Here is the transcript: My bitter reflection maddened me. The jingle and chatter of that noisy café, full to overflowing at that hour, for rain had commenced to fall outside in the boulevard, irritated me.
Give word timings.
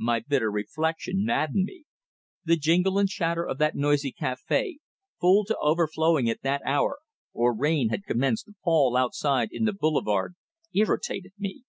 My 0.00 0.18
bitter 0.18 0.50
reflection 0.50 1.24
maddened 1.24 1.62
me. 1.66 1.84
The 2.44 2.56
jingle 2.56 2.98
and 2.98 3.08
chatter 3.08 3.46
of 3.46 3.58
that 3.58 3.76
noisy 3.76 4.12
café, 4.12 4.78
full 5.20 5.44
to 5.44 5.56
overflowing 5.58 6.28
at 6.28 6.42
that 6.42 6.62
hour, 6.66 6.98
for 7.32 7.56
rain 7.56 7.90
had 7.90 8.02
commenced 8.02 8.46
to 8.46 8.54
fall 8.64 8.96
outside 8.96 9.50
in 9.52 9.66
the 9.66 9.72
boulevard, 9.72 10.34
irritated 10.74 11.34
me. 11.38 11.62